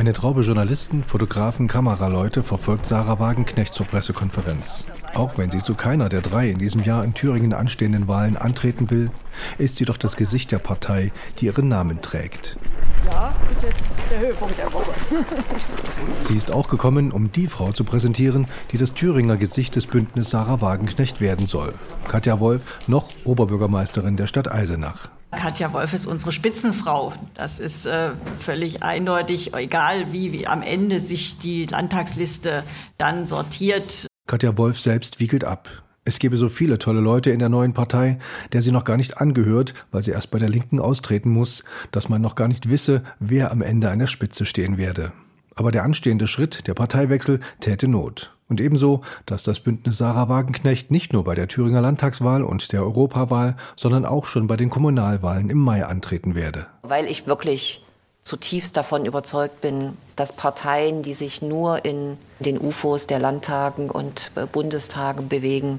Eine 0.00 0.14
Traube 0.14 0.40
Journalisten, 0.40 1.04
Fotografen, 1.04 1.68
Kameraleute 1.68 2.42
verfolgt 2.42 2.86
Sarah 2.86 3.18
Wagenknecht 3.18 3.74
zur 3.74 3.84
Pressekonferenz. 3.84 4.86
Auch 5.12 5.36
wenn 5.36 5.50
sie 5.50 5.60
zu 5.60 5.74
keiner 5.74 6.08
der 6.08 6.22
drei 6.22 6.48
in 6.48 6.56
diesem 6.56 6.82
Jahr 6.82 7.04
in 7.04 7.12
Thüringen 7.12 7.52
anstehenden 7.52 8.08
Wahlen 8.08 8.38
antreten 8.38 8.88
will, 8.88 9.10
ist 9.58 9.76
sie 9.76 9.84
doch 9.84 9.98
das 9.98 10.16
Gesicht 10.16 10.52
der 10.52 10.58
Partei, 10.58 11.12
die 11.38 11.44
ihren 11.44 11.68
Namen 11.68 12.00
trägt. 12.00 12.56
Ja, 13.04 13.34
ist 13.52 13.62
jetzt 13.62 13.90
der 14.10 14.20
Höhepunkt 14.20 14.56
der 14.56 14.72
Woche. 14.72 14.90
sie 16.28 16.36
ist 16.38 16.50
auch 16.50 16.70
gekommen, 16.70 17.12
um 17.12 17.30
die 17.30 17.46
Frau 17.46 17.72
zu 17.72 17.84
präsentieren, 17.84 18.46
die 18.72 18.78
das 18.78 18.94
Thüringer 18.94 19.36
Gesicht 19.36 19.76
des 19.76 19.84
Bündnisses 19.84 20.30
Sarah 20.30 20.62
Wagenknecht 20.62 21.20
werden 21.20 21.44
soll. 21.44 21.74
Katja 22.08 22.40
Wolf, 22.40 22.62
noch 22.86 23.10
Oberbürgermeisterin 23.24 24.16
der 24.16 24.28
Stadt 24.28 24.50
Eisenach. 24.50 25.10
Katja 25.30 25.72
Wolf 25.72 25.92
ist 25.92 26.06
unsere 26.06 26.32
Spitzenfrau. 26.32 27.12
Das 27.34 27.60
ist 27.60 27.86
äh, 27.86 28.10
völlig 28.40 28.82
eindeutig, 28.82 29.54
egal 29.54 30.12
wie, 30.12 30.32
wie 30.32 30.46
am 30.46 30.62
Ende 30.62 31.00
sich 31.00 31.38
die 31.38 31.66
Landtagsliste 31.66 32.64
dann 32.98 33.26
sortiert. 33.26 34.06
Katja 34.26 34.56
Wolf 34.58 34.80
selbst 34.80 35.20
wiegelt 35.20 35.44
ab. 35.44 35.68
Es 36.04 36.18
gebe 36.18 36.36
so 36.36 36.48
viele 36.48 36.78
tolle 36.78 37.00
Leute 37.00 37.30
in 37.30 37.38
der 37.38 37.48
neuen 37.48 37.74
Partei, 37.74 38.18
der 38.52 38.62
sie 38.62 38.72
noch 38.72 38.84
gar 38.84 38.96
nicht 38.96 39.18
angehört, 39.18 39.74
weil 39.90 40.02
sie 40.02 40.10
erst 40.10 40.30
bei 40.30 40.38
der 40.38 40.48
Linken 40.48 40.80
austreten 40.80 41.30
muss, 41.30 41.62
dass 41.90 42.08
man 42.08 42.22
noch 42.22 42.34
gar 42.34 42.48
nicht 42.48 42.70
wisse, 42.70 43.02
wer 43.18 43.50
am 43.52 43.62
Ende 43.62 43.90
an 43.90 43.98
der 43.98 44.06
Spitze 44.06 44.46
stehen 44.46 44.78
werde. 44.78 45.12
Aber 45.60 45.72
der 45.72 45.84
anstehende 45.84 46.26
Schritt, 46.26 46.66
der 46.68 46.72
Parteiwechsel, 46.72 47.38
täte 47.60 47.86
Not. 47.86 48.34
Und 48.48 48.62
ebenso, 48.62 49.02
dass 49.26 49.42
das 49.42 49.60
Bündnis 49.60 49.98
Sarah 49.98 50.30
Wagenknecht 50.30 50.90
nicht 50.90 51.12
nur 51.12 51.22
bei 51.22 51.34
der 51.34 51.48
Thüringer 51.48 51.82
Landtagswahl 51.82 52.42
und 52.42 52.72
der 52.72 52.82
Europawahl, 52.82 53.58
sondern 53.76 54.06
auch 54.06 54.24
schon 54.24 54.46
bei 54.46 54.56
den 54.56 54.70
Kommunalwahlen 54.70 55.50
im 55.50 55.58
Mai 55.58 55.84
antreten 55.84 56.34
werde. 56.34 56.66
Weil 56.80 57.04
ich 57.04 57.26
wirklich 57.26 57.84
zutiefst 58.22 58.74
davon 58.74 59.04
überzeugt 59.04 59.60
bin, 59.60 59.98
dass 60.16 60.32
Parteien, 60.32 61.02
die 61.02 61.12
sich 61.12 61.42
nur 61.42 61.84
in 61.84 62.16
den 62.38 62.58
UFOs 62.58 63.06
der 63.06 63.18
Landtagen 63.18 63.90
und 63.90 64.30
äh, 64.36 64.46
Bundestagen 64.46 65.28
bewegen, 65.28 65.78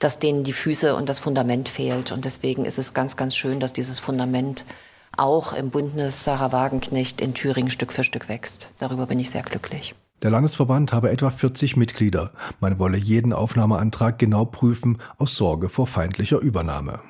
dass 0.00 0.18
denen 0.18 0.42
die 0.42 0.52
Füße 0.52 0.96
und 0.96 1.08
das 1.08 1.20
Fundament 1.20 1.68
fehlt. 1.68 2.10
Und 2.10 2.24
deswegen 2.24 2.64
ist 2.64 2.80
es 2.80 2.94
ganz, 2.94 3.16
ganz 3.16 3.36
schön, 3.36 3.60
dass 3.60 3.72
dieses 3.72 4.00
Fundament 4.00 4.64
auch 5.20 5.52
im 5.52 5.70
Bündnis 5.70 6.24
Sarah 6.24 6.50
Wagenknecht 6.50 7.20
in 7.20 7.34
Thüringen 7.34 7.70
Stück 7.70 7.92
für 7.92 8.04
Stück 8.04 8.28
wächst. 8.28 8.70
Darüber 8.78 9.06
bin 9.06 9.18
ich 9.18 9.30
sehr 9.30 9.42
glücklich. 9.42 9.94
Der 10.22 10.30
Landesverband 10.30 10.92
habe 10.92 11.10
etwa 11.10 11.30
40 11.30 11.76
Mitglieder. 11.76 12.32
Man 12.60 12.78
wolle 12.78 12.98
jeden 12.98 13.32
Aufnahmeantrag 13.32 14.18
genau 14.18 14.44
prüfen 14.44 14.98
aus 15.18 15.36
Sorge 15.36 15.68
vor 15.68 15.86
feindlicher 15.86 16.40
Übernahme. 16.40 17.00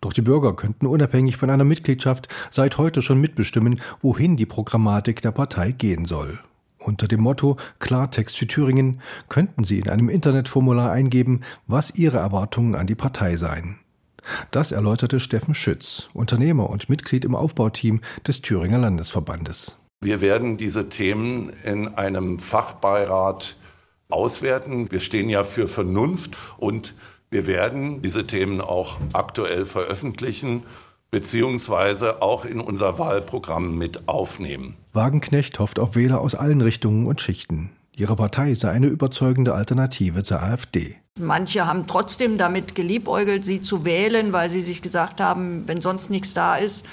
Doch 0.00 0.12
die 0.12 0.22
Bürger 0.22 0.54
könnten 0.54 0.86
unabhängig 0.86 1.36
von 1.38 1.50
einer 1.50 1.64
Mitgliedschaft 1.64 2.28
seit 2.50 2.76
heute 2.76 3.00
schon 3.00 3.20
mitbestimmen, 3.20 3.80
wohin 4.02 4.36
die 4.36 4.46
Programmatik 4.46 5.22
der 5.22 5.32
Partei 5.32 5.72
gehen 5.72 6.04
soll. 6.04 6.38
Unter 6.78 7.08
dem 7.08 7.22
Motto 7.22 7.56
Klartext 7.78 8.36
für 8.36 8.46
Thüringen 8.46 9.00
könnten 9.30 9.64
Sie 9.64 9.78
in 9.78 9.88
einem 9.88 10.10
Internetformular 10.10 10.90
eingeben, 10.90 11.40
was 11.66 11.94
Ihre 11.94 12.18
Erwartungen 12.18 12.74
an 12.74 12.86
die 12.86 12.94
Partei 12.94 13.36
seien. 13.36 13.78
Das 14.50 14.72
erläuterte 14.72 15.20
Steffen 15.20 15.54
Schütz, 15.54 16.08
Unternehmer 16.14 16.70
und 16.70 16.88
Mitglied 16.88 17.24
im 17.24 17.34
Aufbauteam 17.34 18.00
des 18.26 18.42
Thüringer 18.42 18.78
Landesverbandes. 18.78 19.76
Wir 20.00 20.20
werden 20.20 20.56
diese 20.56 20.88
Themen 20.88 21.50
in 21.64 21.88
einem 21.88 22.38
Fachbeirat 22.38 23.56
auswerten. 24.10 24.90
Wir 24.90 25.00
stehen 25.00 25.28
ja 25.28 25.44
für 25.44 25.68
Vernunft 25.68 26.36
und 26.58 26.94
wir 27.30 27.46
werden 27.46 28.02
diese 28.02 28.26
Themen 28.26 28.60
auch 28.60 28.98
aktuell 29.12 29.66
veröffentlichen 29.66 30.62
beziehungsweise 31.14 32.22
auch 32.22 32.44
in 32.44 32.60
unser 32.60 32.98
Wahlprogramm 32.98 33.78
mit 33.78 34.08
aufnehmen. 34.08 34.74
Wagenknecht 34.92 35.60
hofft 35.60 35.78
auf 35.78 35.94
Wähler 35.94 36.20
aus 36.20 36.34
allen 36.34 36.60
Richtungen 36.60 37.06
und 37.06 37.20
Schichten. 37.20 37.70
Ihre 37.94 38.16
Partei 38.16 38.54
sei 38.54 38.70
eine 38.70 38.88
überzeugende 38.88 39.54
Alternative 39.54 40.24
zur 40.24 40.42
AfD. 40.42 40.96
Manche 41.20 41.66
haben 41.66 41.86
trotzdem 41.86 42.38
damit 42.38 42.74
geliebäugelt, 42.74 43.44
sie 43.44 43.62
zu 43.62 43.84
wählen, 43.84 44.32
weil 44.32 44.50
sie 44.50 44.62
sich 44.62 44.82
gesagt 44.82 45.20
haben, 45.20 45.62
wenn 45.68 45.80
sonst 45.80 46.10
nichts 46.10 46.34
da 46.34 46.56
ist, 46.56 46.84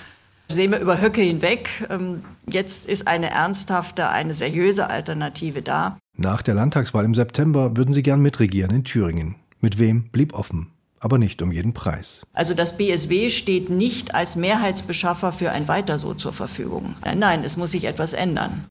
sehen 0.47 0.71
wir 0.71 0.79
über 0.79 1.01
Höcke 1.01 1.21
hinweg. 1.21 1.87
Ähm, 1.89 2.23
jetzt 2.47 2.85
ist 2.87 3.07
eine 3.07 3.31
ernsthafte, 3.31 4.09
eine 4.09 4.35
seriöse 4.35 4.91
Alternative 4.91 5.63
da. 5.63 5.97
Nach 6.15 6.43
der 6.43 6.53
Landtagswahl 6.53 7.03
im 7.03 7.15
September 7.15 7.75
würden 7.75 7.93
Sie 7.93 8.03
gern 8.03 8.21
mitregieren 8.21 8.75
in 8.75 8.83
Thüringen. 8.83 9.35
Mit 9.59 9.79
wem 9.79 10.09
blieb 10.09 10.33
offen, 10.33 10.67
aber 10.99 11.17
nicht 11.17 11.41
um 11.41 11.51
jeden 11.51 11.73
Preis. 11.73 12.21
Also 12.33 12.53
das 12.53 12.77
BSW 12.77 13.31
steht 13.31 13.71
nicht 13.71 14.13
als 14.13 14.35
Mehrheitsbeschaffer 14.35 15.33
für 15.33 15.51
ein 15.51 15.67
Weiter 15.67 15.97
so 15.97 16.13
zur 16.13 16.33
Verfügung. 16.33 16.95
Nein, 17.03 17.17
nein, 17.17 17.43
es 17.43 17.57
muss 17.57 17.71
sich 17.71 17.85
etwas 17.85 18.13
ändern. 18.13 18.67